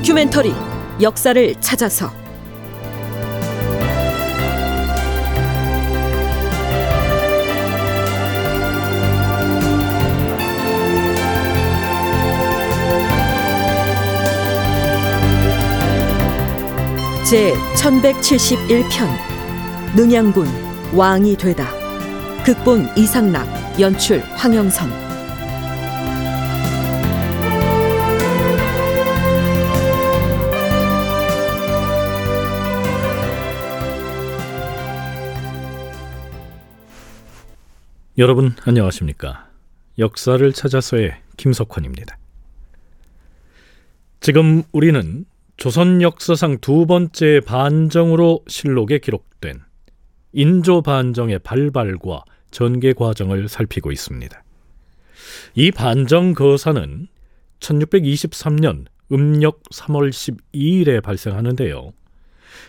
다큐멘터리 0.00 0.54
역사를 1.02 1.54
찾아서. 1.60 2.10
제 17.28 17.52
1171편 17.76 19.06
능양군 19.96 20.48
왕이 20.94 21.36
되다. 21.36 21.68
극본 22.44 22.88
이상락 22.96 23.46
연출 23.78 24.20
황영선 24.34 25.09
여러분 38.20 38.54
안녕하십니까? 38.64 39.48
역사를 39.98 40.52
찾아서의 40.52 41.14
김석환입니다. 41.38 42.18
지금 44.20 44.62
우리는 44.72 45.24
조선 45.56 46.02
역사상 46.02 46.58
두 46.58 46.84
번째 46.84 47.40
반정으로 47.46 48.44
실록에 48.46 48.98
기록된 48.98 49.62
인조 50.34 50.82
반정의 50.82 51.38
발발과 51.38 52.24
전개 52.50 52.92
과정을 52.92 53.48
살피고 53.48 53.90
있습니다. 53.90 54.44
이 55.54 55.70
반정 55.70 56.34
거사는 56.34 57.08
1623년 57.60 58.84
음력 59.12 59.62
3월 59.70 60.10
12일에 60.10 61.02
발생하는데요. 61.02 61.94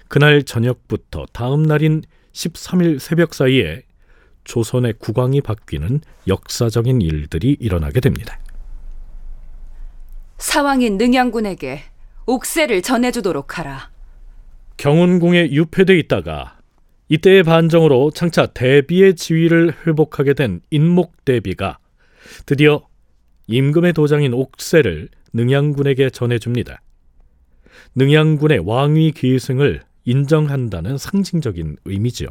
그날 0.07 0.43
저녁부터 0.43 1.25
다음 1.33 1.63
날인 1.63 2.03
13일 2.31 2.99
새벽 2.99 3.33
사이에 3.33 3.83
조선의 4.51 4.95
국왕이 4.99 5.39
바뀌는 5.39 6.01
역사적인 6.27 6.99
일들이 6.99 7.55
일어나게 7.57 8.01
됩니다. 8.01 8.37
사왕인 10.39 10.97
능양군에게 10.97 11.79
옥새를 12.25 12.81
전해주도록 12.81 13.57
하라. 13.57 13.89
경운궁에 14.75 15.51
유폐돼 15.51 15.97
있다가 15.99 16.57
이때의 17.07 17.43
반정으로 17.43 18.11
장차 18.11 18.47
대비의 18.47 19.15
지위를 19.15 19.73
회복하게 19.87 20.33
된 20.33 20.59
인목 20.69 21.23
대비가 21.23 21.79
드디어 22.45 22.85
임금의 23.47 23.93
도장인 23.93 24.33
옥새를 24.33 25.07
능양군에게 25.31 26.09
전해줍니다. 26.09 26.81
능양군의 27.95 28.63
왕위 28.65 29.13
계승을 29.13 29.81
인정한다는 30.03 30.97
상징적인 30.97 31.77
의미지요. 31.85 32.27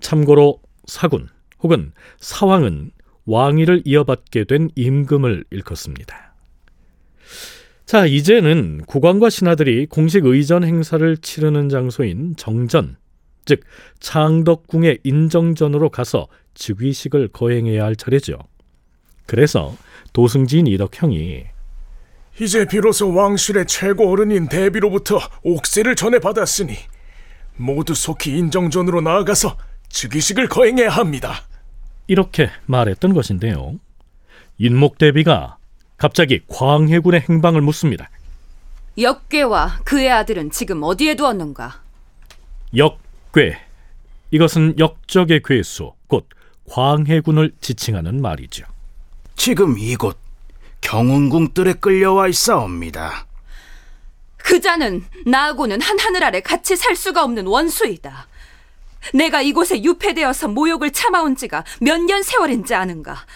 참고로 0.00 0.58
사군 0.86 1.28
혹은 1.60 1.92
사왕은 2.18 2.90
왕위를 3.26 3.82
이어받게 3.84 4.44
된 4.44 4.70
임금을 4.74 5.44
일컫습니다. 5.50 6.34
자, 7.86 8.06
이제는 8.06 8.82
국왕과 8.86 9.30
신하들이 9.30 9.86
공식 9.86 10.24
의전 10.24 10.64
행사를 10.64 11.16
치르는 11.18 11.68
장소인 11.68 12.34
정전, 12.36 12.96
즉 13.44 13.60
창덕궁의 14.00 15.00
인정전으로 15.04 15.90
가서 15.90 16.28
즉위식을 16.54 17.28
거행해야 17.28 17.84
할 17.84 17.96
차례죠. 17.96 18.38
그래서 19.26 19.76
도승진 20.12 20.66
이덕형이 20.66 21.44
이제 22.40 22.66
비로소 22.66 23.14
왕실의 23.14 23.66
최고 23.66 24.10
어른인 24.10 24.48
대비로부터 24.48 25.20
옥세를 25.42 25.94
전해 25.94 26.18
받았으니 26.18 26.74
모두 27.56 27.94
속히 27.94 28.36
인정전으로 28.36 29.00
나아가서 29.02 29.56
즉위식을 29.94 30.48
거행해야 30.48 30.90
합니다. 30.90 31.44
이렇게 32.08 32.50
말했던 32.66 33.14
것인데요. 33.14 33.78
인목대비가 34.58 35.56
갑자기 35.96 36.40
광해군의 36.48 37.24
행방을 37.28 37.60
묻습니다. 37.62 38.10
역괴와 38.98 39.80
그의 39.84 40.10
아들은 40.10 40.50
지금 40.50 40.82
어디에 40.82 41.14
두었는가? 41.14 41.80
역괴. 42.76 43.56
이것은 44.32 44.78
역적의 44.78 45.42
괴수, 45.44 45.92
곧 46.08 46.28
광해군을 46.68 47.52
지칭하는 47.60 48.20
말이죠. 48.20 48.64
지금 49.36 49.78
이곳 49.78 50.18
경운궁 50.80 51.54
뜰에 51.54 51.74
끌려와 51.74 52.28
있사옵니다. 52.28 53.26
그 54.36 54.60
자는 54.60 55.04
나하고는 55.24 55.80
한 55.80 55.98
하늘 55.98 56.24
아래 56.24 56.40
같이 56.40 56.76
살 56.76 56.96
수가 56.96 57.22
없는 57.24 57.46
원수이다. 57.46 58.26
내가 59.12 59.42
이곳에 59.42 59.82
유폐되어서 59.82 60.48
모욕을 60.48 60.92
참아온 60.92 61.36
지가 61.36 61.64
몇 61.80 61.98
년 62.04 62.22
세월인지 62.22 62.74
아는가? 62.74 63.26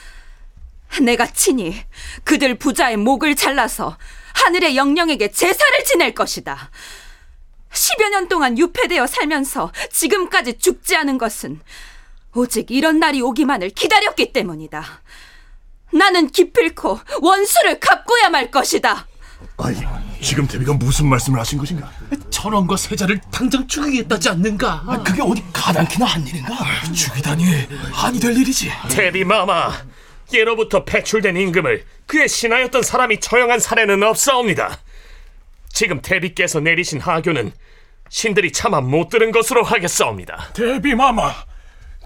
내가 1.03 1.27
친히 1.27 1.75
그들 2.25 2.59
부자의 2.59 2.97
목을 2.97 3.35
잘라서 3.37 3.99
하늘의 4.35 4.77
영령에게 4.77 5.31
제사를 5.31 5.85
지낼 5.85 6.15
것이다. 6.15 6.71
10여 7.73 8.11
년 8.11 8.29
동안 8.29 8.57
유폐되어 8.59 9.07
살면서 9.07 9.73
지금까지 9.91 10.59
죽지 10.59 10.97
않은 10.97 11.19
것은 11.19 11.61
오직 12.35 12.71
이런 12.71 12.99
날이 12.99 13.21
오기만을 13.21 13.71
기다렸기 13.71 14.33
때문이다. 14.33 15.03
나는 15.93 16.29
기필코 16.31 17.01
원수를 17.21 17.81
갚고야 17.81 18.29
말 18.31 18.51
것이다. 18.51 19.07
아니, 19.59 19.79
지금 20.21 20.47
대비가 20.47 20.73
무슨 20.73 21.07
말씀을 21.09 21.39
하신 21.41 21.59
것인가? 21.59 21.91
전원과 22.31 22.77
세자를 22.77 23.21
당장 23.31 23.67
죽이겠다지 23.67 24.29
않는가? 24.31 24.83
아, 24.87 25.03
그게 25.03 25.23
어디 25.23 25.43
가당키나 25.53 26.07
한 26.07 26.27
일인가? 26.27 26.55
죽이다니 26.93 27.45
한이 27.93 28.21
될 28.21 28.37
일이지. 28.37 28.71
대비 28.91 29.25
마마, 29.25 29.73
예로부터 30.33 30.85
배출된 30.85 31.37
임금을 31.37 31.85
그의 32.07 32.29
신하였던 32.29 32.83
사람이 32.83 33.21
처형한 33.21 33.61
사례는 33.61 34.03
없사옵니다. 34.03 34.79
지금 35.73 36.01
대비께서 36.03 36.61
내리신 36.61 37.01
하교는 37.01 37.53
신들이 38.09 38.53
차마 38.53 38.81
못 38.81 39.09
들은 39.11 39.31
것으로 39.31 39.63
하겠사옵니다. 39.63 40.51
대비 40.55 40.95
마마, 40.95 41.33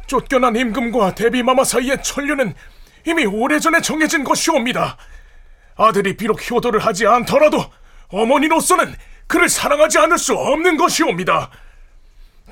쫓겨난 0.06 0.56
임금과 0.56 1.14
대비 1.14 1.42
마마 1.42 1.64
사이의 1.64 2.02
천류는 2.02 2.54
이미 3.06 3.24
오래전에 3.24 3.80
정해진 3.80 4.24
것이옵니다. 4.24 4.96
아들이 5.76 6.16
비록 6.16 6.50
효도를 6.50 6.80
하지 6.80 7.06
않더라도 7.06 7.64
어머니로서는 8.12 8.94
그를 9.26 9.48
사랑하지 9.48 9.98
않을 9.98 10.18
수 10.18 10.34
없는 10.34 10.76
것이옵니다. 10.76 11.50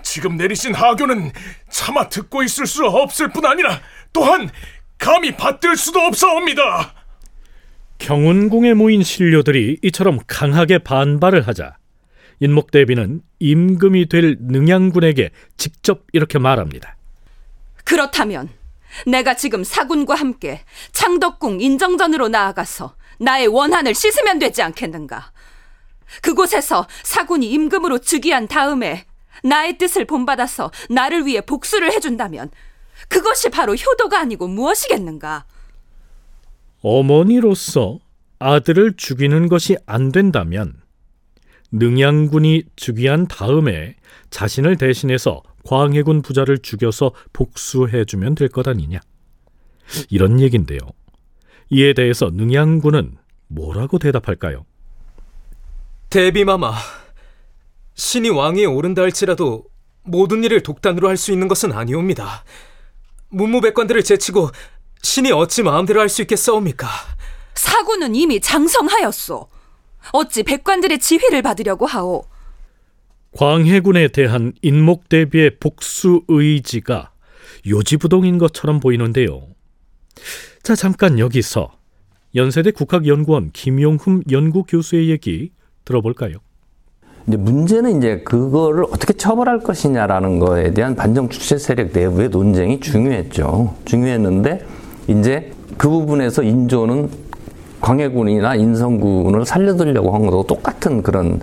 지금 0.02 0.36
내리신 0.36 0.74
하교는 0.74 1.30
차마 1.68 2.08
듣고 2.08 2.42
있을 2.42 2.66
수 2.66 2.86
없을 2.86 3.28
뿐 3.28 3.44
아니라 3.46 3.80
또한 4.12 4.50
감히 4.98 5.36
받들 5.36 5.76
수도 5.76 6.00
없사옵니다. 6.00 6.94
경운궁에 7.98 8.74
모인 8.74 9.02
신료들이 9.02 9.78
이처럼 9.82 10.18
강하게 10.26 10.78
반발을 10.78 11.46
하자 11.46 11.76
인목대비는 12.40 13.20
임금이 13.38 14.08
될 14.08 14.36
능양군에게 14.40 15.30
직접 15.58 16.06
이렇게 16.12 16.38
말합니다. 16.38 16.96
그렇다면 17.84 18.48
내가 19.06 19.34
지금 19.34 19.62
사군과 19.62 20.14
함께 20.14 20.62
창덕궁 20.92 21.60
인정전으로 21.60 22.28
나아가서 22.28 22.94
나의 23.18 23.46
원한을 23.48 23.94
씻으면 23.94 24.38
되지 24.38 24.62
않겠는가? 24.62 25.32
그곳에서 26.22 26.86
사군이 27.02 27.50
임금으로 27.50 27.98
즉위한 27.98 28.48
다음에 28.48 29.04
나의 29.44 29.78
뜻을 29.78 30.04
본받아서 30.04 30.70
나를 30.90 31.26
위해 31.26 31.40
복수를 31.40 31.92
해준다면 31.92 32.50
그것이 33.08 33.48
바로 33.50 33.74
효도가 33.74 34.20
아니고 34.20 34.48
무엇이겠는가? 34.48 35.44
어머니로서 36.82 37.98
아들을 38.38 38.94
죽이는 38.96 39.48
것이 39.48 39.76
안 39.86 40.12
된다면 40.12 40.74
능양군이 41.72 42.64
즉위한 42.76 43.28
다음에 43.28 43.96
자신을 44.30 44.76
대신해서 44.76 45.42
광해군 45.64 46.22
부자를 46.22 46.58
죽여서 46.58 47.12
복수해주면 47.32 48.34
될 48.34 48.48
것 48.48 48.66
아니냐. 48.66 48.98
이런 50.08 50.40
얘긴데요. 50.40 50.78
이에 51.70 51.92
대해서 51.92 52.30
능양군은 52.32 53.16
뭐라고 53.48 53.98
대답할까요? 53.98 54.64
대비마마, 56.10 56.74
신이 57.94 58.30
왕위에 58.30 58.64
오른다 58.64 59.02
할지라도 59.02 59.64
모든 60.02 60.42
일을 60.42 60.60
독단으로 60.62 61.08
할 61.08 61.16
수 61.16 61.30
있는 61.30 61.46
것은 61.46 61.72
아니옵니다. 61.72 62.44
문무백관들을 63.28 64.02
제치고 64.02 64.50
신이 65.02 65.30
어찌 65.30 65.62
마음대로 65.62 66.00
할 66.00 66.08
수 66.08 66.22
있겠사옵니까? 66.22 66.88
사군은 67.54 68.16
이미 68.16 68.40
장성하였소. 68.40 69.48
어찌 70.12 70.42
백관들의 70.42 70.98
지휘를 70.98 71.42
받으려고 71.42 71.86
하오? 71.86 72.24
광해군에 73.36 74.08
대한 74.08 74.52
인목 74.62 75.08
대비의 75.08 75.58
복수 75.60 76.24
의지가 76.26 77.12
요지부동인 77.68 78.38
것처럼 78.38 78.80
보이는데요. 78.80 79.46
자, 80.64 80.74
잠깐 80.74 81.20
여기서 81.20 81.70
연세대 82.34 82.72
국학연구원 82.72 83.50
김용흠 83.52 84.22
연구교수의 84.28 85.10
얘기 85.10 85.52
들어볼까요? 85.90 86.36
이제 87.26 87.36
문제는 87.36 87.98
이제 87.98 88.20
그거를 88.24 88.84
어떻게 88.84 89.12
처벌할 89.12 89.60
것이냐라는 89.60 90.38
거에 90.38 90.72
대한 90.72 90.94
반정 90.94 91.28
주체 91.28 91.58
세력 91.58 91.90
내부의 91.92 92.30
논쟁이 92.30 92.80
중요했죠. 92.80 93.74
중요했는데 93.84 94.64
이제 95.08 95.52
그 95.76 95.88
부분에서 95.88 96.42
인조는 96.42 97.10
광해군이나 97.80 98.54
인성군을 98.56 99.44
살려두려고 99.44 100.14
한 100.14 100.26
것도 100.26 100.44
똑같은 100.44 101.02
그런 101.02 101.40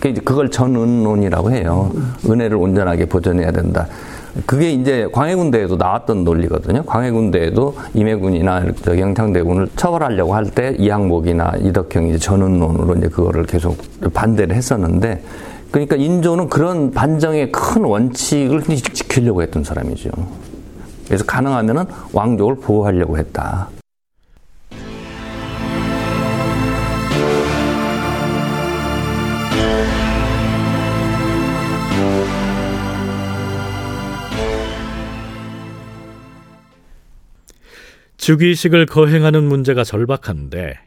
그 0.00 0.08
이제 0.08 0.20
그걸 0.20 0.50
전은론이라고 0.50 1.50
해요. 1.52 1.92
은혜를 2.28 2.56
온전하게 2.56 3.06
보존해야 3.06 3.50
된다. 3.52 3.86
그게 4.44 4.70
이제 4.72 5.08
광해군대에도 5.12 5.76
나왔던 5.76 6.24
논리거든요. 6.24 6.82
광해군대에도 6.84 7.74
임해군이나 7.94 8.64
저 8.82 8.98
영창대군을 8.98 9.68
처벌하려고 9.76 10.34
할 10.34 10.46
때 10.46 10.74
이항목이나 10.78 11.54
이덕형이 11.62 12.18
전운론으로 12.18 12.96
이제 12.96 13.08
그거를 13.08 13.44
계속 13.44 13.76
반대를 14.12 14.54
했었는데 14.54 15.22
그러니까 15.70 15.96
인조는 15.96 16.48
그런 16.48 16.90
반정의 16.92 17.50
큰 17.50 17.84
원칙을 17.84 18.62
지키려고 18.62 19.42
했던 19.42 19.64
사람이죠. 19.64 20.10
그래서 21.06 21.24
가능하면은 21.24 21.84
왕족을 22.12 22.56
보호하려고 22.56 23.18
했다. 23.18 23.68
즉위식을 38.26 38.86
거행하는 38.86 39.44
문제가 39.44 39.84
절박한데 39.84 40.80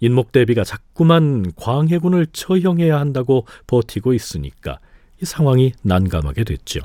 인목대비가 0.00 0.64
자꾸만 0.64 1.52
광해군을 1.54 2.26
처형해야 2.32 2.98
한다고 2.98 3.46
버티고 3.68 4.12
있으니까 4.12 4.80
이 5.22 5.24
상황이 5.24 5.72
난감하게 5.82 6.42
됐죠. 6.42 6.80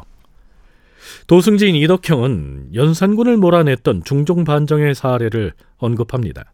도승지인 1.26 1.76
이덕형은 1.76 2.76
연산군을 2.76 3.38
몰아냈던 3.38 4.04
중종 4.04 4.44
반정의 4.44 4.94
사례를 4.94 5.54
언급합니다. 5.78 6.54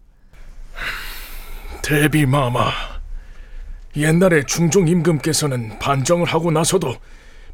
대비 1.83 2.25
마마, 2.25 2.71
옛날에 3.97 4.43
중종 4.45 4.87
임금께서는 4.87 5.77
반정을 5.79 6.25
하고 6.25 6.51
나서도 6.51 6.95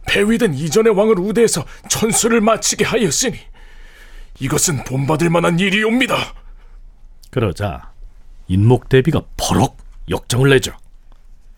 폐위된 0.08 0.54
이전의 0.54 0.96
왕을 0.96 1.18
우대해서 1.18 1.66
천수를 1.90 2.40
마치게 2.40 2.86
하였으니 2.86 3.51
이것은 4.42 4.84
본받을 4.86 5.30
만한 5.30 5.60
일이옵니다. 5.60 6.34
그러자 7.30 7.92
인목 8.48 8.90
대비가 8.90 9.22
버럭 9.38 9.78
역정을 10.10 10.50
내죠. 10.50 10.74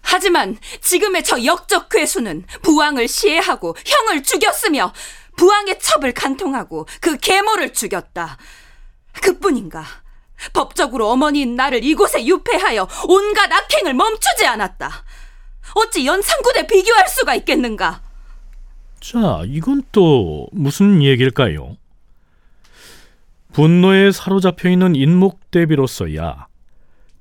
하지만 0.01 0.57
지금의 0.81 1.23
저 1.23 1.43
역적 1.43 1.87
괴수는 1.87 2.43
부왕을 2.61 3.07
시해하고 3.07 3.75
형을 3.85 4.21
죽였으며 4.21 4.93
부왕의 5.37 5.79
첩을 5.79 6.13
간통하고 6.13 6.85
그 6.99 7.17
계모를 7.17 7.73
죽였다. 7.73 8.37
그뿐인가? 9.21 9.85
법적으로 10.51 11.09
어머니인 11.09 11.55
나를 11.55 11.85
이곳에 11.85 12.25
유폐하여 12.25 12.87
온갖 13.07 13.49
악행을 13.49 13.93
멈추지 13.93 14.45
않았다. 14.45 14.91
어찌 15.75 16.05
연산군에 16.05 16.67
비교할 16.67 17.07
수가 17.07 17.33
있겠는가? 17.35 18.01
자, 18.99 19.41
이건 19.45 19.83
또 19.93 20.47
무슨 20.51 21.01
얘기일까요? 21.01 21.77
분노에 23.53 24.11
사로잡혀 24.11 24.69
있는 24.69 24.95
인목대비로서야 24.95 26.47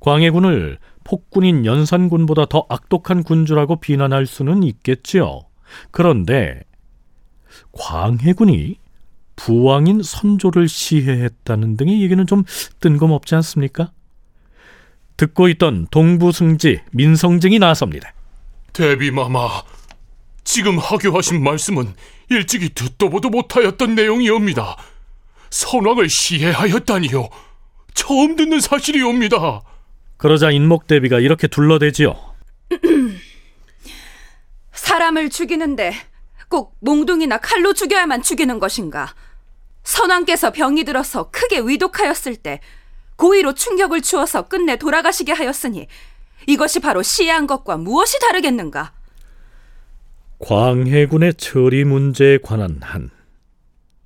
광해군을 0.00 0.78
폭군인 1.04 1.64
연산군보다 1.66 2.46
더 2.46 2.66
악독한 2.68 3.22
군주라고 3.22 3.76
비난할 3.76 4.26
수는 4.26 4.62
있겠지요. 4.62 5.42
그런데 5.90 6.62
광해군이 7.72 8.78
부왕인 9.36 10.02
선조를 10.02 10.68
시해했다는 10.68 11.76
등의 11.76 12.02
얘기는 12.02 12.26
좀 12.26 12.44
뜬금없지 12.80 13.34
않습니까? 13.36 13.92
듣고 15.16 15.48
있던 15.48 15.86
동부승지 15.90 16.80
민성증이 16.92 17.58
나섭니다. 17.58 18.12
대비마마, 18.72 19.62
지금 20.44 20.78
하교하신 20.78 21.42
말씀은 21.42 21.94
일찍이 22.30 22.70
듣도 22.70 23.10
보도 23.10 23.28
못하였던 23.28 23.94
내용이옵니다. 23.94 24.76
선왕을 25.52 26.08
시해하였다니요. 26.08 27.28
처음 27.94 28.36
듣는 28.36 28.60
사실이옵니다. 28.60 29.62
그러자 30.16 30.50
인목대비가 30.50 31.20
이렇게 31.20 31.46
둘러대지요. 31.46 32.16
사람을 34.72 35.28
죽이는데 35.28 35.92
꼭 36.48 36.76
몽둥이나 36.80 37.38
칼로 37.38 37.74
죽여야만 37.74 38.22
죽이는 38.22 38.58
것인가? 38.58 39.14
선왕께서 39.84 40.52
병이 40.52 40.84
들어서 40.84 41.30
크게 41.30 41.60
위독하였을 41.60 42.36
때 42.36 42.60
고의로 43.16 43.52
충격을 43.52 44.00
주어서 44.00 44.48
끝내 44.48 44.76
돌아가시게 44.76 45.32
하였으니 45.32 45.86
이것이 46.46 46.80
바로 46.80 47.02
시해한 47.02 47.46
것과 47.46 47.76
무엇이 47.76 48.18
다르겠는가? 48.20 48.92
광해군의 50.38 51.34
처리 51.34 51.84
문제에 51.84 52.38
관한 52.38 52.78
한 52.80 53.10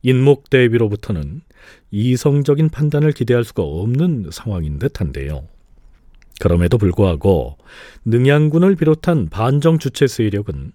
인목 0.07 0.51
대비로부터는 0.51 1.41
이성적인 1.91 2.69
판단을 2.69 3.11
기대할 3.11 3.43
수가 3.43 3.65
없는 3.65 4.29
상황인 4.31 4.79
듯한데요. 4.79 5.49
그럼에도 6.39 6.79
불구하고 6.79 7.57
능양군을 8.05 8.77
비롯한 8.77 9.29
반정 9.31 9.81
주체 9.81 10.07
세력은 10.07 10.71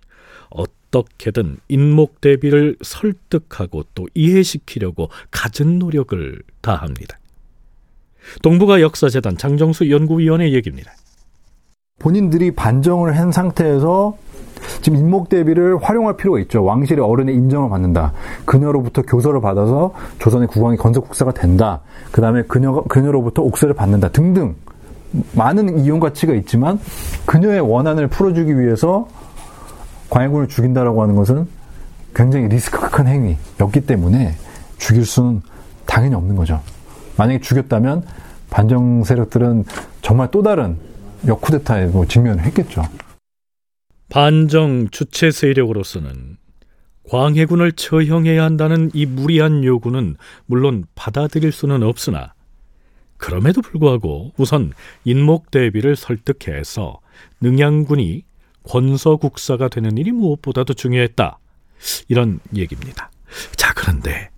어떻게든 0.50 1.60
인목 1.70 2.20
대비를 2.20 2.76
설득하고 2.82 3.86
또 3.96 4.08
이해시키려고 4.14 5.10
갖은 5.32 5.80
노력을 5.80 6.42
다합니다. 6.60 7.18
동북아 8.42 8.82
역사재단 8.82 9.38
장정수 9.38 9.90
연구위원의 9.90 10.54
얘기입니다. 10.54 10.92
본인들이 12.00 12.52
반정을 12.52 13.18
한 13.18 13.32
상태에서 13.32 14.18
지금 14.82 14.98
인목 15.00 15.30
대비를 15.30 15.78
활용할 15.82 16.16
필요가 16.18 16.40
있죠. 16.40 16.64
왕실의 16.64 17.04
어른의 17.04 17.36
인정을 17.36 17.70
받는다. 17.70 18.14
그녀로부터 18.46 19.02
교서를 19.02 19.42
받아서 19.42 19.94
조선의 20.20 20.48
국왕이 20.48 20.78
건설국사가 20.78 21.32
된다. 21.34 21.82
그 22.12 22.22
다음에 22.22 22.44
그녀가, 22.44 22.82
그녀로부터 22.88 23.42
옥세를 23.42 23.74
받는다. 23.74 24.10
등등. 24.10 24.56
많은 25.34 25.80
이용 25.80 26.00
가치가 26.00 26.34
있지만 26.34 26.80
그녀의 27.26 27.60
원한을 27.60 28.08
풀어주기 28.08 28.58
위해서 28.58 29.08
광해군을 30.10 30.48
죽인다라고 30.48 31.02
하는 31.02 31.16
것은 31.16 31.48
굉장히 32.16 32.48
리스크가 32.48 32.90
큰 32.90 33.08
행위였기 33.08 33.82
때문에 33.86 34.36
죽일 34.78 35.06
수는 35.06 35.42
당연히 35.86 36.16
없는 36.16 36.36
거죠. 36.36 36.62
만약에 37.18 37.40
죽였다면 37.40 38.04
반정 38.50 39.04
세력들은 39.04 39.66
정말 40.02 40.30
또 40.32 40.42
다른 40.44 40.78
역쿠데타에 41.28 41.88
뭐 41.88 42.06
직면을 42.06 42.44
했겠죠. 42.46 42.84
반정 44.12 44.90
주체 44.90 45.32
세력으로서는 45.32 46.36
광해군을 47.10 47.72
처형해야 47.72 48.44
한다는 48.44 48.92
이 48.94 49.06
무리한 49.06 49.64
요구는 49.64 50.18
물론 50.46 50.84
받아들일 50.96 51.54
수는 51.54 51.82
없으나 51.82 52.34
그럼에도 53.16 53.62
불구하고 53.62 54.34
우선 54.36 54.74
인목 55.06 55.50
대비를 55.50 55.96
설득해서 55.96 57.00
능양군이 57.40 58.26
권서국사가 58.64 59.70
되는 59.70 59.98
일이 59.98 60.12
무엇보다도 60.12 60.74
중요했다. 60.74 61.40
이런 62.10 62.42
얘기입니다. 62.54 63.12
자, 63.56 63.74
그런데 63.74 64.30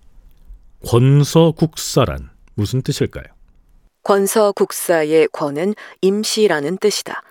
권서국사란 0.86 2.30
무슨 2.54 2.80
뜻일까요? 2.80 3.24
권서국사의 4.04 5.28
권은 5.32 5.74
임시라는 6.00 6.78
뜻이다. 6.78 7.22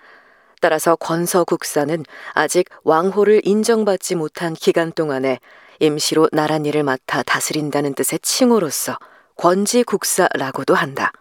따라서 0.64 0.96
권서국사는 0.96 2.06
아직 2.32 2.70
왕호를 2.84 3.42
인정받지 3.44 4.14
못한 4.14 4.54
기간 4.54 4.92
동안에 4.92 5.38
임시로 5.78 6.26
나랏일을 6.28 6.82
맡아 6.82 7.22
다스린다는 7.22 7.92
뜻의 7.92 8.20
칭호로서 8.22 8.96
권지국사라고도 9.36 10.74
한다. 10.74 11.12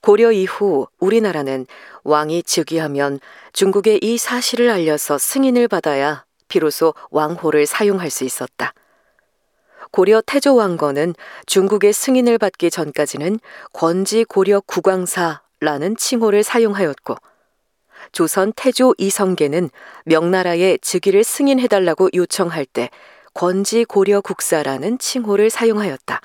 고려 0.00 0.32
이후 0.32 0.86
우리나라는 0.98 1.66
왕이 2.02 2.44
즉위하면 2.44 3.20
중국에 3.52 3.98
이 4.00 4.16
사실을 4.16 4.70
알려서 4.70 5.18
승인을 5.18 5.68
받아야 5.68 6.24
비로소 6.48 6.94
왕호를 7.10 7.66
사용할 7.66 8.08
수 8.08 8.24
있었다. 8.24 8.72
고려 9.90 10.22
태조 10.24 10.54
왕건은 10.54 11.14
중국의 11.44 11.92
승인을 11.92 12.38
받기 12.38 12.70
전까지는 12.70 13.38
권지 13.74 14.24
고려 14.24 14.60
국왕사라는 14.60 15.98
칭호를 15.98 16.42
사용하였고 16.42 17.16
조선 18.12 18.52
태조 18.54 18.94
이성계는 18.98 19.70
명나라의 20.04 20.78
즉위를 20.80 21.24
승인해달라고 21.24 22.10
요청할 22.14 22.66
때 22.66 22.90
권지 23.34 23.84
고려 23.84 24.20
국사라는 24.20 24.98
칭호를 24.98 25.50
사용하였다. 25.50 26.20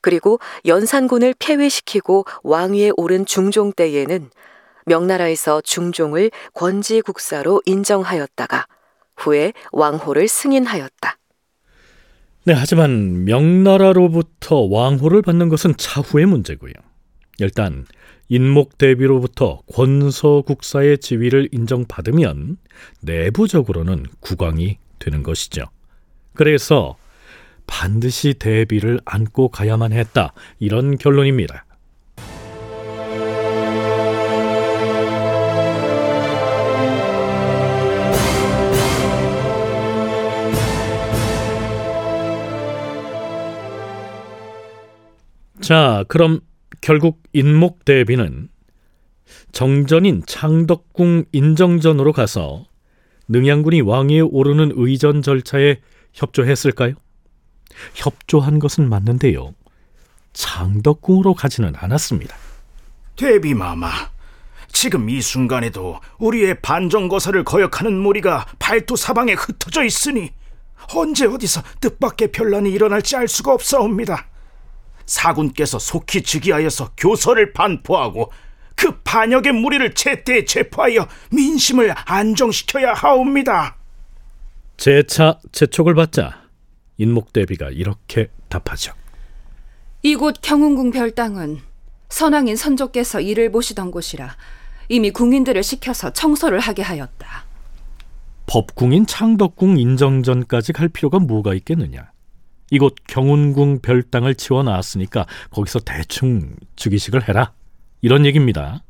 그리고 0.00 0.38
연산군을 0.66 1.34
폐위시키고 1.38 2.26
왕위에 2.42 2.90
오른 2.96 3.24
중종 3.24 3.72
때에는 3.72 4.28
명나라에서 4.86 5.62
중종을 5.62 6.30
권지 6.52 7.00
국사로 7.00 7.62
인정하였다가 7.64 8.66
후에 9.16 9.52
왕호를 9.72 10.28
승인하였다. 10.28 11.18
네, 12.46 12.52
하지만 12.52 13.24
명나라로부터 13.24 14.66
왕호를 14.70 15.22
받는 15.22 15.48
것은 15.48 15.74
차후의 15.78 16.26
문제고요. 16.26 16.74
일단 17.38 17.86
인목 18.28 18.78
대비로부터 18.78 19.60
권서 19.72 20.42
국사의 20.42 20.98
지위를 20.98 21.48
인정받으면 21.52 22.56
내부적으로는 23.02 24.06
국왕이 24.20 24.78
되는 24.98 25.22
것이죠. 25.22 25.64
그래서 26.34 26.96
반드시 27.66 28.34
대비를 28.34 29.00
안고 29.04 29.48
가야만 29.48 29.92
했다. 29.92 30.32
이런 30.58 30.98
결론입니다. 30.98 31.64
자, 45.60 46.04
그럼 46.08 46.40
결국 46.84 47.22
인목 47.32 47.86
대비는 47.86 48.50
정전인 49.52 50.22
창덕궁 50.26 51.24
인정전으로 51.32 52.12
가서 52.12 52.66
능양군이 53.26 53.80
왕위에 53.80 54.20
오르는 54.20 54.72
의전 54.74 55.22
절차에 55.22 55.80
협조했을까요? 56.12 56.92
협조한 57.94 58.58
것은 58.58 58.86
맞는데요. 58.90 59.54
창덕궁으로 60.34 61.32
가지는 61.32 61.72
않았습니다. 61.74 62.36
대비마마, 63.16 63.90
지금 64.68 65.08
이 65.08 65.22
순간에도 65.22 66.00
우리의 66.18 66.60
반정거사를 66.60 67.44
거역하는 67.44 67.94
무리가 67.94 68.46
발도 68.58 68.96
사방에 68.96 69.32
흩어져 69.32 69.84
있으니 69.84 70.32
언제 70.94 71.24
어디서 71.24 71.62
뜻밖의 71.80 72.30
변란이 72.32 72.70
일어날지 72.72 73.16
알 73.16 73.26
수가 73.26 73.54
없사옵니다. 73.54 74.33
사군께서 75.06 75.78
속히 75.78 76.22
즉위하여서 76.22 76.92
교서를 76.96 77.52
반포하고 77.52 78.32
그 78.74 78.98
반역의 79.02 79.52
무리를 79.52 79.94
제때에 79.94 80.44
체포하여 80.44 81.06
민심을 81.30 81.94
안정시켜야 82.06 82.92
하옵니다. 82.92 83.76
재차 84.76 85.38
재촉을 85.52 85.94
받자 85.94 86.42
인목대비가 86.96 87.70
이렇게 87.70 88.28
답하죠. 88.48 88.92
이곳 90.02 90.40
경운궁 90.42 90.90
별당은 90.90 91.60
선왕인 92.08 92.56
선조께서 92.56 93.20
일을 93.20 93.50
보시던 93.50 93.90
곳이라 93.90 94.36
이미 94.88 95.10
궁인들을 95.10 95.62
시켜서 95.62 96.12
청소를 96.12 96.60
하게 96.60 96.82
하였다. 96.82 97.44
법궁인 98.46 99.06
창덕궁 99.06 99.78
인정전까지 99.78 100.72
갈 100.74 100.88
필요가 100.88 101.18
뭐가 101.18 101.54
있겠느냐? 101.54 102.12
이곳 102.70 102.94
경운궁 103.06 103.80
별당을 103.80 104.34
치워 104.34 104.62
놨으니까 104.62 105.26
거기서 105.50 105.80
대충 105.80 106.56
즉위식을 106.76 107.28
해라. 107.28 107.52
이런 108.00 108.26
얘기입니다. 108.26 108.82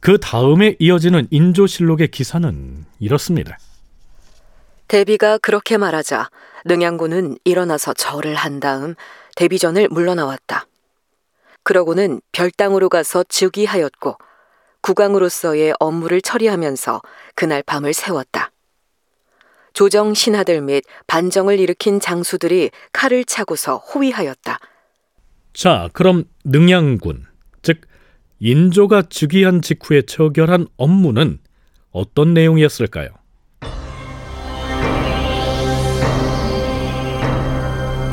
그 0.00 0.18
다음에 0.18 0.76
이어지는 0.78 1.26
인조실록의 1.30 2.08
기사는 2.08 2.84
이렇습니다. 3.00 3.58
대비가 4.86 5.38
그렇게 5.38 5.76
말하자 5.76 6.30
능양군은 6.64 7.38
일어나서 7.44 7.92
절을 7.94 8.34
한 8.34 8.60
다음 8.60 8.94
대비전을 9.36 9.88
물러나왔다. 9.90 10.66
그러고는 11.62 12.20
별당으로 12.32 12.88
가서 12.88 13.24
즉위하였고 13.28 14.16
국왕으로서의 14.80 15.74
업무를 15.80 16.22
처리하면서 16.22 17.02
그날 17.34 17.62
밤을 17.62 17.92
세웠다. 17.92 18.52
조정 19.78 20.12
신하들 20.12 20.60
및 20.62 20.82
반정을 21.06 21.60
일으킨 21.60 22.00
장수들이 22.00 22.72
칼을 22.92 23.24
차고서 23.24 23.76
호위하였다. 23.76 24.58
자, 25.54 25.88
그럼 25.92 26.24
능양군, 26.42 27.26
즉 27.62 27.82
인조가 28.40 29.02
즉위한 29.08 29.62
직후에 29.62 30.02
처결한 30.02 30.66
업무는 30.76 31.38
어떤 31.92 32.34
내용이었을까요? 32.34 33.10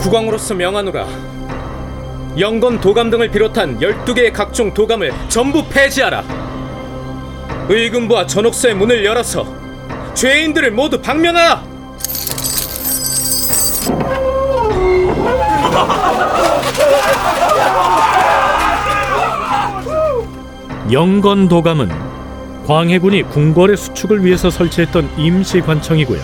국왕으로서 0.01 0.53
명하노라. 0.53 1.07
영건 2.37 2.79
도감 2.79 3.09
등을 3.09 3.31
비롯한 3.31 3.79
12개의 3.79 4.31
각종 4.31 4.71
도감을 4.71 5.11
전부 5.29 5.67
폐지하라. 5.67 6.23
의금부와 7.69 8.27
전옥서의 8.27 8.75
문을 8.75 9.03
열어서 9.03 9.64
죄인들을 10.15 10.71
모두 10.71 11.01
방면하라. 11.01 11.63
영건 20.91 21.49
도감은 21.49 21.89
광해군이 22.65 23.23
궁궐의 23.23 23.75
수축을 23.75 24.23
위해서 24.23 24.49
설치했던 24.49 25.09
임시 25.17 25.59
관청이고요. 25.61 26.19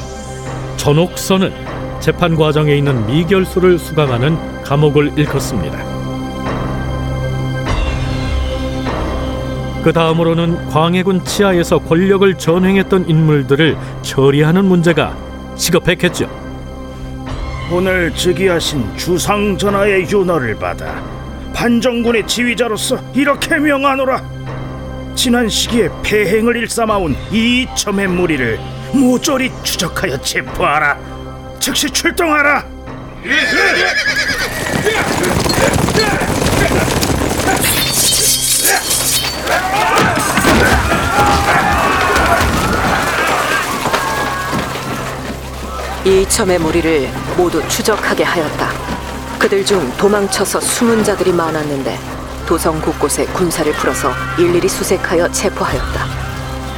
전옥서는 0.77 1.51
재판 1.99 2.35
과정에 2.35 2.75
있는 2.75 3.05
미결수를 3.05 3.77
수감하는 3.77 4.63
감옥을 4.63 5.11
일컫습니다. 5.17 5.90
그 9.83 9.91
다음으로는 9.91 10.69
광해군 10.69 11.25
치하에서 11.25 11.79
권력을 11.79 12.37
전횡했던 12.37 13.09
인물들을 13.09 13.75
처리하는 14.03 14.65
문제가 14.65 15.17
시급했겠죠. 15.55 16.29
오늘 17.71 18.13
즉위하신 18.13 18.97
주상 18.97 19.57
전하의 19.57 20.07
윤허를 20.09 20.55
받아 20.57 21.01
반정군의 21.53 22.27
지휘자로서 22.27 22.99
이렇게 23.13 23.57
명하노라. 23.57 24.21
지난 25.15 25.49
시기에 25.49 25.89
폐행을 26.03 26.57
일삼아온 26.57 27.15
이첨의 27.31 28.07
무리를 28.07 28.59
모조리 28.93 29.51
추적하여 29.63 30.19
체포하라. 30.21 30.97
즉시 31.59 31.89
출동하라. 31.89 32.65
이첨의 46.03 46.57
무리를 46.57 47.09
모두 47.37 47.65
추적하게 47.67 48.23
하였다. 48.23 48.69
그들 49.37 49.63
중 49.63 49.91
도망쳐서 49.97 50.59
숨은 50.59 51.03
자들이 51.03 51.31
많았는데 51.31 51.97
도성 52.47 52.81
곳곳에 52.81 53.25
군사를 53.27 53.71
풀어서 53.73 54.11
일일이 54.37 54.67
수색하여 54.67 55.31
체포하였다. 55.31 56.05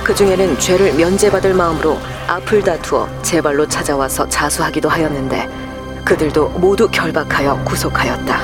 그 0.04 0.14
중에는 0.14 0.60
죄를 0.60 0.94
면제받을 0.94 1.54
마음으로 1.54 2.00
앞을 2.28 2.64
다투어 2.64 3.08
제발로 3.22 3.66
찾아와서 3.68 4.28
자수하기도 4.28 4.90
하였는데 4.90 5.48
그들도 6.04 6.50
모두 6.50 6.90
결박하여 6.90 7.64
구속하였다. 7.64 8.40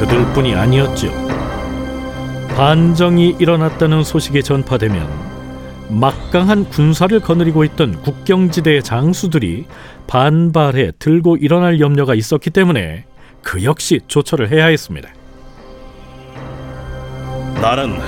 그들뿐이 0.00 0.56
아니었죠. 0.56 1.12
반정이 2.56 3.36
일어났다는 3.38 4.02
소식이 4.02 4.42
전파되면 4.42 5.21
막강한 5.92 6.70
군사를 6.70 7.20
거느리고 7.20 7.64
있던 7.64 8.00
국경지대의 8.00 8.82
장수들이 8.82 9.66
반발해 10.06 10.92
들고 10.98 11.36
일어날 11.36 11.80
염려가 11.80 12.14
있었기 12.14 12.50
때문에 12.50 13.04
그 13.42 13.62
역시 13.62 14.00
조처를 14.06 14.50
해야 14.50 14.66
했습니다. 14.66 15.10
나는 17.60 17.98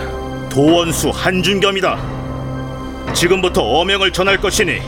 도원수 0.49 1.11
한준겸이다. 1.11 3.13
지금부터 3.13 3.63
어명을 3.63 4.13
전할 4.13 4.39
것이니 4.39 4.79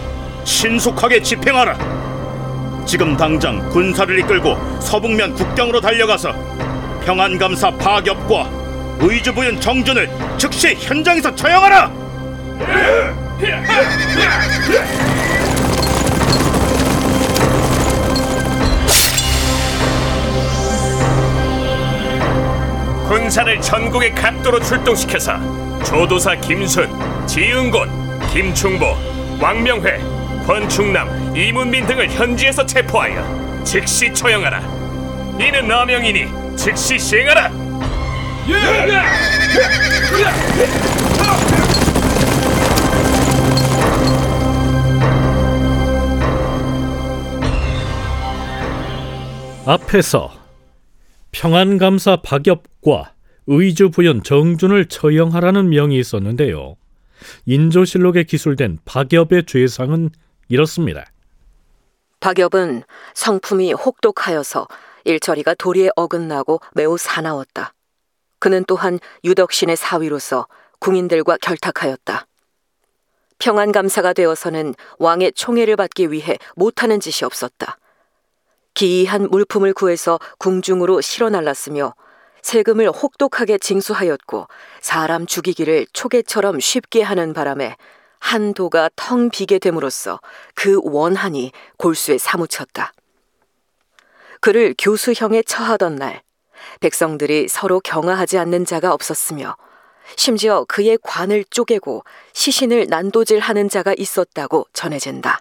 신속하게 0.45 1.21
집행하라. 1.21 1.77
지금 2.87 3.17
당장 3.17 3.69
군사를 3.71 4.19
이끌고 4.21 4.57
서북면 4.81 5.35
국경으로 5.35 5.81
달려가서 5.81 6.33
평안감사 7.05 7.73
파ገብ과 7.73 8.49
의주부윤 9.01 9.61
정준을 9.61 10.09
즉시 10.39 10.75
현장에서 10.75 11.35
처형하라. 11.35 12.06
군사를 23.09 23.61
전국의 23.61 24.15
각도로 24.15 24.61
출동시켜서 24.61 25.39
조도사 25.85 26.37
김순, 26.37 26.89
지은곤, 27.27 28.29
김충보, 28.31 28.97
왕명회, 29.41 29.99
권충남, 30.47 31.37
이문민 31.37 31.87
등을 31.87 32.09
현지에서 32.11 32.65
체포하여 32.65 33.63
즉시 33.65 34.13
처형하라. 34.13 34.61
이는 35.39 35.71
어명이니 35.71 36.57
즉시 36.57 36.99
시행하라. 36.99 37.51
앞에서 49.69 50.31
평안감사 51.33 52.19
박엽과 52.23 53.15
의주부연 53.49 54.23
정준을 54.23 54.87
처형하라는 54.87 55.71
명이 55.71 55.99
있었는데요. 55.99 56.77
인조실록에 57.47 58.23
기술된 58.23 58.79
박엽의 58.85 59.47
죄상은 59.49 60.11
이렇습니다. 60.49 61.05
박엽은 62.21 62.85
성품이 63.15 63.73
혹독하여서 63.73 64.69
일처리가 65.03 65.55
도리에 65.55 65.91
어긋나고 65.97 66.61
매우 66.75 66.97
사나웠다. 66.97 67.75
그는 68.39 68.65
또한 68.69 69.01
유덕신의 69.25 69.77
사위로서 69.77 70.47
궁인들과 70.79 71.39
결탁하였다. 71.39 72.29
평안감사가 73.41 74.13
되어서는 74.13 74.77
왕의 75.01 75.33
총애를 75.33 75.75
받기 75.75 76.13
위해 76.13 76.39
못하는 76.55 77.01
짓이 77.01 77.27
없었다. 77.27 77.79
기이한 78.77 79.31
물품을 79.31 79.73
구해서 79.73 80.21
궁중으로 80.39 81.01
실어 81.01 81.31
날랐으며 81.31 81.95
세금을 82.43 82.91
혹독하게 82.91 83.59
징수하였고 83.59 84.47
사람 84.81 85.27
죽이기를 85.27 85.87
초계처럼 85.93 86.61
쉽게 86.61 87.03
하는 87.03 87.33
바람에 87.33 87.75
한 88.21 88.55
도가 88.55 88.91
텅 88.95 89.31
비게 89.31 89.59
됨으로써 89.59 90.21
그 90.55 90.79
원한이 90.83 91.53
골수에 91.79 92.19
사무쳤다. 92.19 92.93
그를 94.41 94.75
교수형에 94.79 95.43
처하던 95.43 95.97
날 95.97 96.23
백성들이 96.81 97.49
서로 97.49 97.81
경화하지 97.81 98.37
않는 98.39 98.67
자가 98.67 98.93
없었으며 98.93 99.57
심지어 100.17 100.65
그의 100.69 100.99
관을 101.03 101.45
쪼개고 101.51 102.05
시신을 102.35 102.87
난도질하는 102.91 103.71
자가 103.71 103.95
있었다고 103.97 104.67
전해진다. 104.75 105.41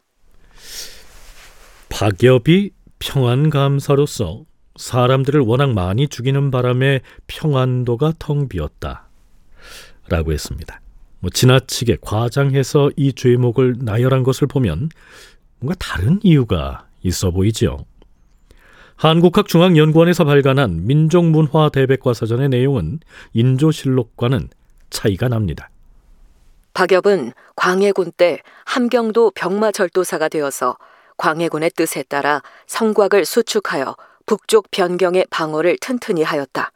박엽이 1.89 2.71
평안 3.05 3.51
감사로서 3.51 4.45
사람들을 4.77 5.39
워낙 5.41 5.73
많이 5.73 6.07
죽이는 6.07 6.49
바람에 6.49 7.01
평안도가 7.27 8.13
텅 8.17 8.49
비었다. 8.49 9.07
라고 10.09 10.33
했습니다. 10.33 10.81
뭐 11.19 11.29
지나치게 11.29 11.97
과장해서 12.01 12.89
이 12.97 13.13
죄목을 13.13 13.75
나열한 13.79 14.23
것을 14.23 14.47
보면 14.47 14.89
뭔가 15.59 15.75
다른 15.79 16.19
이유가 16.23 16.87
있어 17.03 17.29
보이죠. 17.29 17.85
한국학중앙연구원에서 18.95 20.25
발간한 20.25 20.87
민족문화 20.87 21.69
대백과사전의 21.69 22.49
내용은 22.49 22.99
인조실록과는 23.33 24.49
차이가 24.89 25.27
납니다. 25.27 25.69
박엽은 26.73 27.33
광해군 27.55 28.13
때 28.17 28.39
함경도 28.65 29.31
병마절도사가 29.35 30.27
되어서 30.29 30.77
광해군의 31.17 31.71
뜻에 31.71 32.03
따라 32.03 32.41
성곽을 32.67 33.25
수축하여 33.25 33.95
북쪽 34.25 34.71
변경의 34.71 35.27
방어를 35.29 35.77
튼튼히 35.79 36.23
하였다. 36.23 36.71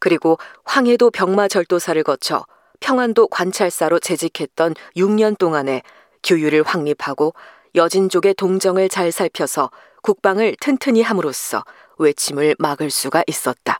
그리고 0.00 0.38
황해도 0.64 1.10
병마절도사를 1.10 2.02
거쳐 2.02 2.46
평안도 2.80 3.28
관찰사로 3.28 4.00
재직했던 4.00 4.74
6년 4.96 5.38
동안에 5.38 5.82
규율을 6.22 6.62
확립하고 6.62 7.34
여진족의 7.74 8.34
동정을 8.34 8.88
잘 8.88 9.10
살펴서 9.10 9.70
국방을 10.02 10.56
튼튼히 10.60 11.02
함으로써 11.02 11.64
외침을 11.98 12.56
막을 12.58 12.90
수가 12.90 13.24
있었다. 13.26 13.78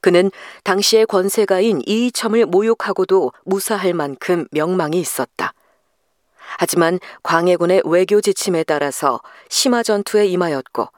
그는 0.00 0.30
당시의 0.64 1.06
권세가인 1.06 1.80
이이첨을 1.86 2.44
모욕하고도 2.44 3.32
무사할 3.44 3.94
만큼 3.94 4.46
명망이 4.50 5.00
있었다. 5.00 5.54
하지만 6.58 6.98
광해군의 7.22 7.82
외교 7.84 8.20
지침에 8.20 8.64
따라서 8.64 9.20
심화 9.48 9.82
전투에 9.82 10.26
임하였고 10.26 10.88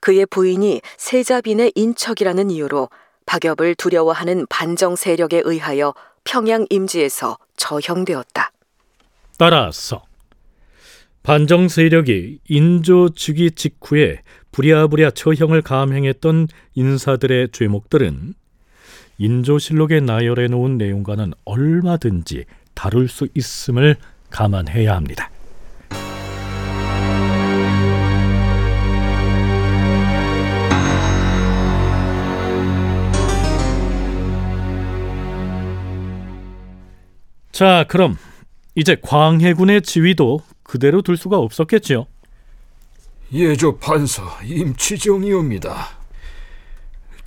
그의 0.00 0.26
부인이 0.26 0.80
세자빈의 0.96 1.72
인척이라는 1.74 2.50
이유로 2.50 2.88
박엽을 3.26 3.74
두려워하는 3.76 4.46
반정 4.48 4.96
세력에 4.96 5.42
의하여 5.44 5.94
평양 6.24 6.66
임지에서 6.70 7.38
처형되었다. 7.56 8.52
따라서 9.38 10.02
반정 11.22 11.68
세력이 11.68 12.40
인조 12.48 13.10
즉위 13.16 13.50
직후에 13.50 14.22
부랴부랴 14.52 15.10
처형을 15.10 15.60
감행했던 15.62 16.48
인사들의 16.74 17.48
죄목들은 17.52 18.34
인조실록에 19.18 20.00
나열해 20.00 20.48
놓은 20.48 20.78
내용과는 20.78 21.32
얼마든지 21.44 22.44
다룰 22.74 23.08
수 23.08 23.28
있음을 23.34 23.96
감안해야 24.36 24.94
합니다. 24.94 25.30
자, 37.50 37.86
그럼 37.88 38.18
이제 38.74 38.98
광해군의 39.00 39.80
지위도 39.80 40.40
그대로 40.62 41.00
둘 41.00 41.16
수가 41.16 41.38
없었겠지요. 41.38 42.06
예조 43.32 43.78
판사 43.78 44.22
임치정이옵니다. 44.44 45.88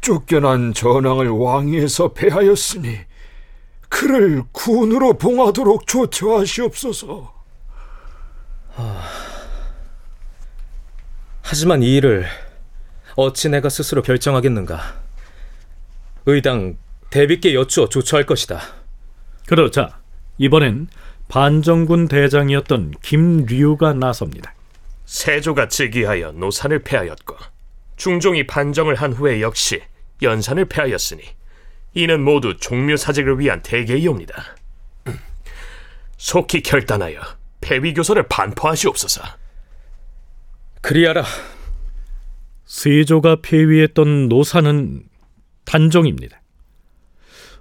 쫓겨난 0.02 0.76
전황을 0.76 1.30
왕위에서 1.30 2.14
패하였으니 2.14 3.09
그를 3.90 4.44
군으로 4.52 5.14
봉하도록 5.18 5.86
조처하시옵소서. 5.88 7.34
하지만 11.42 11.84
이 11.84 11.96
일을 11.96 12.26
어찌 13.16 13.50
내가 13.50 13.70
스스로 13.70 14.02
결정하겠는가? 14.02 15.02
의당 16.28 16.78
대비께 17.10 17.56
여쭈어 17.56 17.90
조처할 17.90 18.26
것이다. 18.26 18.62
그러자 19.48 20.00
이번엔 20.38 20.88
반정군 21.28 22.08
대장이었던 22.08 22.94
김류가 23.02 23.94
나섭니다. 23.94 24.54
세조가 25.06 25.68
즉위하여 25.70 26.34
노산을 26.34 26.84
패하였고 26.84 27.36
중종이 27.98 28.46
반정을 28.46 28.96
한 28.96 29.12
후에 29.12 29.42
역시 29.42 29.82
연산을 30.22 30.66
패하였으니 30.66 31.24
이는 31.94 32.22
모두 32.22 32.58
종묘 32.58 32.98
사직을 32.98 33.40
위한 33.40 33.62
대계이옵니다. 33.62 34.56
속히 36.18 36.62
결단하여 36.62 37.20
폐위교서를 37.62 38.28
반포하시옵소서. 38.28 39.22
그리하라. 40.82 41.24
세조가 42.66 43.38
폐위했던 43.42 44.30
노사는 44.30 45.04
단종입니다. 45.66 46.42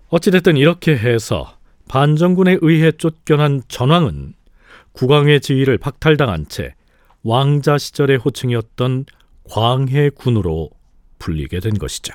어찌됐든 0.09 0.57
이렇게 0.57 0.97
해서 0.97 1.57
반정군에 1.89 2.59
의해 2.61 2.93
쫓겨난 2.93 3.63
전왕은 3.69 4.35
국왕의 4.93 5.41
지위를 5.41 5.79
박탈당한 5.79 6.49
채 6.49 6.75
왕자 7.23 7.79
시절의 7.79 8.19
호칭이었던 8.19 9.07
광해군으로 9.45 10.71
불리게 11.19 11.61
된 11.61 11.75
것이죠. 11.79 12.15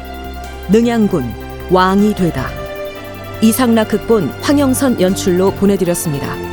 능양군 0.69 1.23
왕이 1.69 2.15
되다 2.15 2.49
이상락 3.41 3.87
극본 3.89 4.29
황영선 4.41 5.01
연출로 5.01 5.51
보내드렸습니다. 5.51 6.50